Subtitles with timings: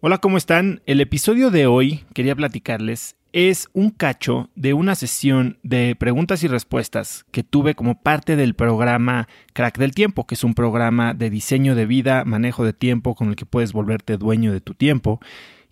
[0.00, 0.80] Hola, ¿cómo están?
[0.86, 6.46] El episodio de hoy, quería platicarles, es un cacho de una sesión de preguntas y
[6.46, 11.30] respuestas que tuve como parte del programa Crack del Tiempo, que es un programa de
[11.30, 15.18] diseño de vida, manejo de tiempo, con el que puedes volverte dueño de tu tiempo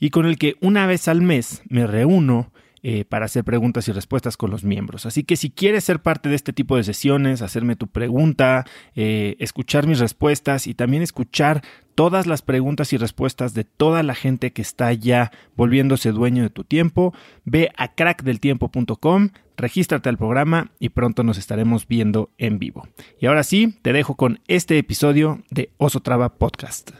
[0.00, 2.50] y con el que una vez al mes me reúno
[2.82, 5.06] eh, para hacer preguntas y respuestas con los miembros.
[5.06, 8.64] Así que si quieres ser parte de este tipo de sesiones, hacerme tu pregunta,
[8.96, 11.62] eh, escuchar mis respuestas y también escuchar
[11.96, 16.50] todas las preguntas y respuestas de toda la gente que está ya volviéndose dueño de
[16.50, 17.14] tu tiempo,
[17.44, 22.86] ve a crackdeltiempo.com, regístrate al programa y pronto nos estaremos viendo en vivo.
[23.18, 26.90] Y ahora sí, te dejo con este episodio de Oso Traba Podcast.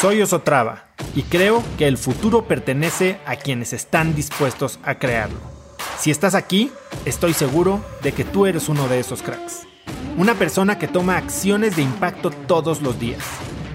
[0.00, 5.38] Soy Osotrava y creo que el futuro pertenece a quienes están dispuestos a crearlo.
[5.98, 6.70] Si estás aquí,
[7.06, 9.66] estoy seguro de que tú eres uno de esos cracks.
[10.20, 13.24] Una persona que toma acciones de impacto todos los días,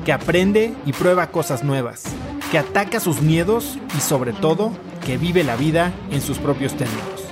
[0.06, 2.04] que aprende y prueba cosas nuevas,
[2.52, 4.72] que ataca sus miedos y sobre todo
[5.04, 7.26] que vive la vida en sus propios términos.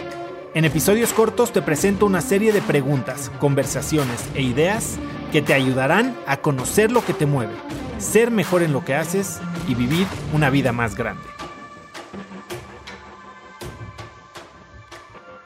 [0.56, 4.98] En episodios cortos te presento una serie de preguntas, conversaciones e ideas
[5.32, 7.54] que te ayudarán a conocer lo que te mueve
[8.00, 11.22] ser mejor en lo que haces y vivir una vida más grande.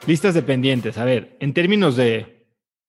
[0.06, 0.96] Listas de pendientes.
[0.96, 2.37] A ver, en términos de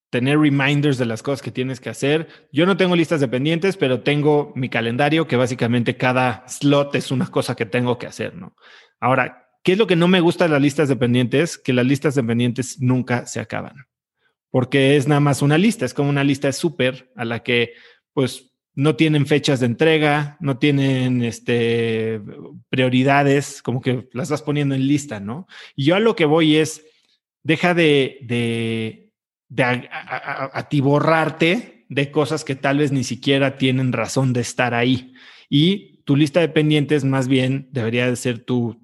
[0.09, 3.77] tener reminders de las cosas que tienes que hacer, yo no tengo listas de pendientes,
[3.77, 8.35] pero tengo mi calendario que básicamente cada slot es una cosa que tengo que hacer,
[8.35, 8.55] ¿no?
[8.99, 11.57] Ahora, ¿qué es lo que no me gusta de las listas de pendientes?
[11.57, 13.87] Que las listas de pendientes nunca se acaban.
[14.49, 17.73] Porque es nada más una lista, es como una lista súper a la que
[18.13, 18.49] pues
[18.79, 22.21] no tienen fechas de entrega, no tienen este,
[22.69, 25.47] prioridades, como que las vas poniendo en lista, ¿no?
[25.75, 26.85] Y yo a lo que voy es,
[27.43, 29.08] deja de, de,
[29.49, 29.89] de
[30.53, 35.13] atiborrarte de cosas que tal vez ni siquiera tienen razón de estar ahí.
[35.49, 38.79] Y tu lista de pendientes más bien debería de ser tu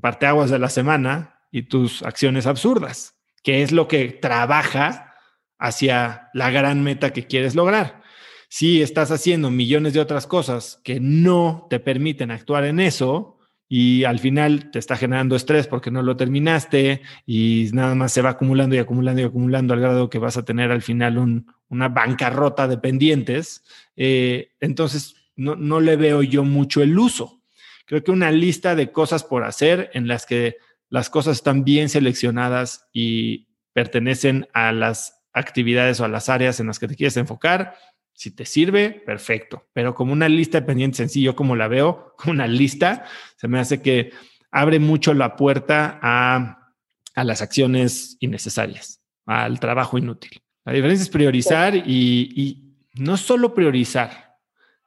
[0.00, 5.14] parteaguas de la semana y tus acciones absurdas, que es lo que trabaja
[5.58, 8.02] hacia la gran meta que quieres lograr.
[8.48, 13.38] Si estás haciendo millones de otras cosas que no te permiten actuar en eso
[13.74, 18.20] y al final te está generando estrés porque no lo terminaste y nada más se
[18.20, 21.88] va acumulando y acumulando y acumulando al grado que vas a tener al final una
[21.88, 23.64] bancarrota de pendientes,
[23.96, 27.40] eh, entonces no, no le veo yo mucho el uso.
[27.86, 30.58] Creo que una lista de cosas por hacer en las que
[30.90, 36.66] las cosas están bien seleccionadas y pertenecen a las actividades o a las áreas en
[36.66, 37.74] las que te quieres enfocar,
[38.22, 39.66] si te sirve, perfecto.
[39.72, 43.04] Pero como una lista de pendientes sencillo, como la veo, como una lista,
[43.36, 44.12] se me hace que
[44.52, 46.72] abre mucho la puerta a,
[47.16, 50.40] a las acciones innecesarias, al trabajo inútil.
[50.64, 54.36] La diferencia es priorizar y, y no solo priorizar,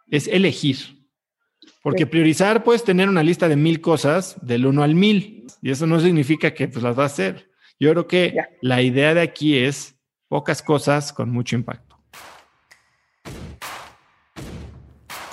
[0.08, 0.78] es elegir.
[1.84, 5.86] Porque priorizar puedes tener una lista de mil cosas del uno al mil y eso
[5.86, 7.52] no significa que pues, las vas a hacer.
[7.80, 11.95] Yo creo que la idea de aquí es pocas cosas con mucho impacto.